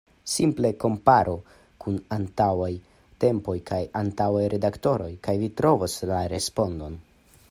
Simple 0.33 0.69
komparu 0.83 1.35
kun 1.85 1.99
antauaj 2.15 2.71
tempoj 3.25 3.57
kaj 3.71 3.81
antauaj 4.01 4.47
redaktoroj 4.57 5.11
kaj 5.29 5.37
vi 5.43 5.51
trovos 5.61 5.99
la 6.13 6.23
respondon. 6.37 6.99